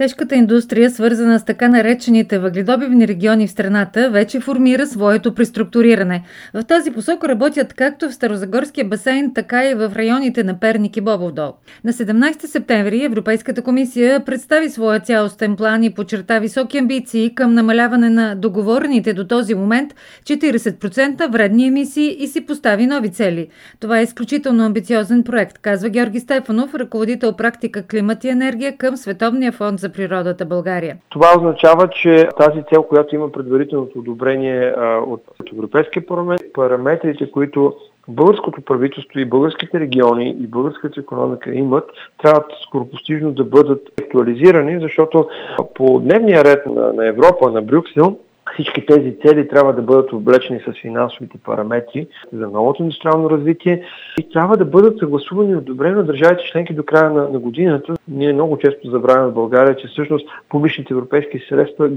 [0.00, 6.22] Тежката индустрия, свързана с така наречените въгледобивни региони в страната, вече формира своето преструктуриране.
[6.54, 11.00] В тази посока работят както в Старозагорския басейн, така и в районите на Перник и
[11.00, 11.52] Бобовдол.
[11.84, 18.10] На 17 септември Европейската комисия представи своя цялостен план и подчерта високи амбиции към намаляване
[18.10, 19.94] на договорените до този момент
[20.24, 23.48] 40% вредни емисии и си постави нови цели.
[23.80, 29.52] Това е изключително амбициозен проект, казва Георги Стефанов, ръководител практика климат и енергия към Световния
[29.52, 30.96] фонд за природата България?
[31.08, 34.74] Това означава, че тази цел, която има предварителното одобрение
[35.06, 35.22] от
[35.52, 37.74] Европейския парламент, параметрите, които
[38.08, 41.84] българското правителство и българските региони и българската економика имат,
[42.22, 45.28] трябва скоропостижно да бъдат актуализирани, защото
[45.74, 48.18] по дневния ред на, на Европа, на Брюксел,
[48.52, 53.84] всички тези цели трябва да бъдат облечени с финансовите параметри за новото индустриално развитие
[54.20, 57.94] и трябва да бъдат съгласувани и одобрени от държавите членки до края на, на годината.
[58.08, 61.90] Ние много често забравяме в България, че всъщност публичните европейски средства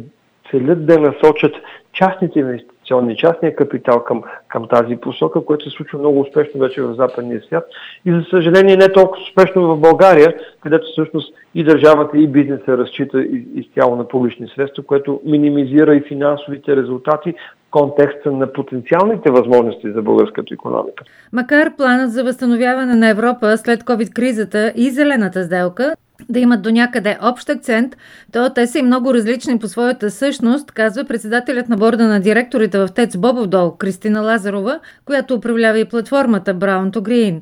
[0.51, 1.55] целят да насочат
[1.93, 2.43] частните
[2.83, 7.41] инвестиционни, частния капитал към, към тази посока, което се случва много успешно вече в западния
[7.41, 7.67] свят.
[8.05, 13.23] И за съжаление не толкова успешно в България, където всъщност и държавата и бизнеса разчита
[13.55, 17.33] изцяло на публични средства, което минимизира и финансовите резултати
[17.71, 21.03] контекста на потенциалните възможности за българската економика.
[21.31, 25.95] Макар планът за възстановяване на Европа след COVID-кризата и зелената сделка
[26.33, 27.97] да имат до някъде общ акцент,
[28.31, 32.77] то те са и много различни по своята същност, казва председателят на борда на директорите
[32.77, 37.41] в ТЕЦ Бобовдол, Кристина Лазарова, която управлява и платформата Brown to Green.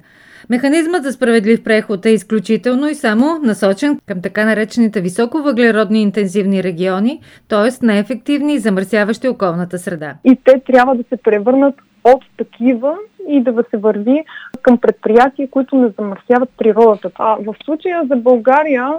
[0.50, 6.64] Механизмът за справедлив преход е изключително и само насочен към така наречените високо въглеродни интензивни
[6.64, 7.86] региони, т.е.
[7.86, 10.16] неефективни и замърсяващи околната среда.
[10.24, 12.96] И те трябва да се превърнат от такива
[13.30, 14.24] и да се върви
[14.62, 17.12] към предприятия, които не замърсяват природата.
[17.16, 18.94] А в случая за България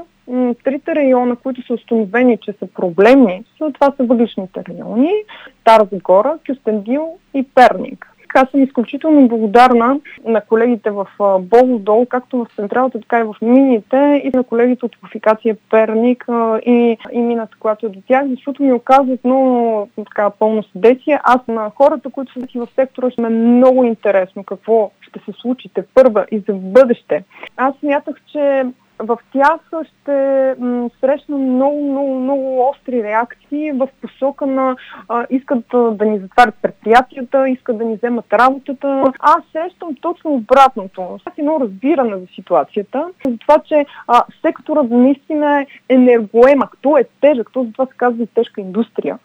[0.64, 5.12] трите района, които са установени, че са проблемни, това са въглишните райони,
[5.60, 8.11] Стара Загора, Кюстендил и Перник.
[8.34, 11.06] Аз съм изключително благодарна на колегите в
[11.40, 16.24] Богодол, както в централата, така и в мините и на колегите от Кофикация Перник
[16.66, 21.20] и, и мината, която е до тях, защото ми оказват много така, пълно съдействие.
[21.24, 25.82] Аз на хората, които са в сектора, сме много интересно какво ще се случи те
[25.94, 27.24] първа и за бъдеще.
[27.56, 28.64] Аз смятах, че
[29.02, 30.54] в тях ще
[31.00, 34.76] срещна много, много, много остри реакции в посока на
[35.08, 39.12] а, искат да ни затварят предприятията, искат да ни вземат работата.
[39.20, 41.18] Аз срещам точно обратното.
[41.24, 47.04] Аз едно разбиране за ситуацията, за това, че а, секторът наистина е енергоемък, то е
[47.20, 49.18] тежък, то това се казва и тежка индустрия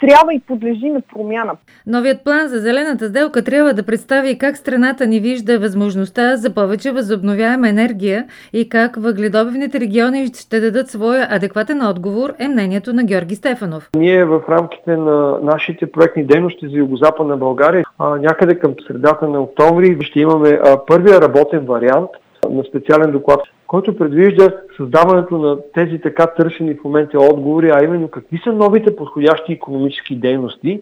[0.00, 1.52] трябва и подлежи на промяна.
[1.86, 6.92] Новият план за зелената сделка трябва да представи как страната ни вижда възможността за повече
[6.92, 13.34] възобновяема енергия и как въгледобивните региони ще дадат своя адекватен отговор, е мнението на Георги
[13.34, 13.90] Стефанов.
[13.96, 19.98] Ние в рамките на нашите проектни дейности за Югозападна България, някъде към средата на октомври
[20.00, 22.10] ще имаме първия работен вариант
[22.50, 23.40] на специален доклад
[23.72, 28.96] който предвижда създаването на тези така търсени в момента отговори, а именно какви са новите
[28.96, 30.80] подходящи економически дейности,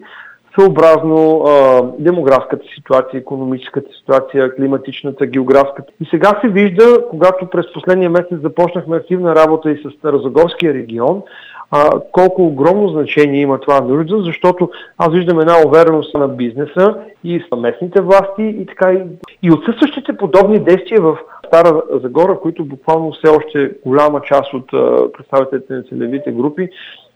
[0.59, 5.93] съобразно а, демографската ситуация, економическата ситуация, климатичната, географската.
[6.01, 11.23] И сега се вижда, когато през последния месец започнахме активна работа и с Старозагорския регион,
[11.71, 17.41] а, колко огромно значение има това нужда, защото аз виждам една увереност на бизнеса и
[17.41, 19.03] с местните власти и така и,
[19.43, 21.19] и отсъстващите подобни действия в
[21.51, 24.67] Стара Загора, които буквално все още голяма част от
[25.13, 26.69] представителите на целевите групи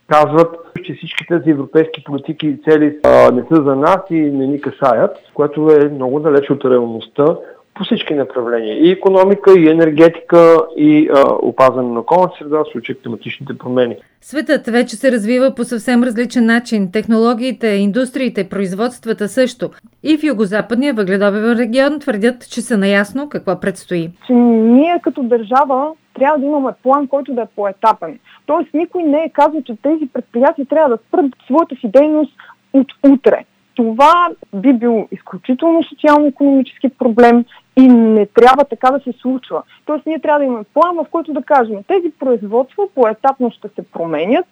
[0.07, 4.47] казват, че всички тези европейски политики и цели а, не са за нас и не
[4.47, 7.37] ни касаят, което е много далеч от реалността
[7.75, 8.79] по всички направления.
[8.79, 13.97] И економика, и енергетика, и а, опазване на околната среда, в случай климатичните промени.
[14.21, 16.93] Светът вече се развива по съвсем различен начин.
[16.93, 19.71] Технологиите, индустриите, производствата също.
[20.03, 24.11] И в югозападния въгледобивен регион твърдят, че са наясно какво предстои.
[24.27, 28.19] Че ние като държава трябва да имаме план, който да е поетапен.
[28.47, 32.33] Тоест никой не е казал, че тези предприятия трябва да спрат своята си дейност
[32.73, 33.45] от утре.
[33.75, 37.45] Това би бил изключително социално-економически проблем
[37.77, 39.63] и не трябва така да се случва.
[39.87, 43.83] Тоест ние трябва да имаме план, в който да кажем, тези производства поетапно ще се
[43.83, 44.47] променят,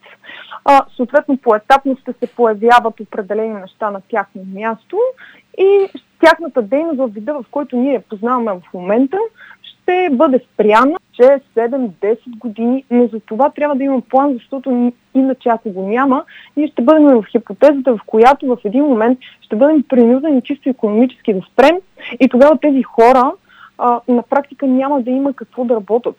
[0.64, 4.98] а, съответно поетапно ще се появяват определени неща на тяхно място
[5.58, 5.88] и
[6.20, 9.18] тяхната дейност в вида, в който ние познаваме в момента,
[9.62, 14.92] ще бъде спряна, 6, 7, 10 години, но за това трябва да има план, защото
[15.14, 16.24] иначе ако го няма,
[16.56, 21.34] ние ще бъдем в хипотезата, в която в един момент ще бъдем принудени чисто економически
[21.34, 21.76] да спрем
[22.20, 23.32] и тогава тези хора
[23.78, 26.16] а, на практика няма да има какво да работят.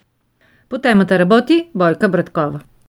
[0.69, 2.59] По темата работи Бойка Браткова.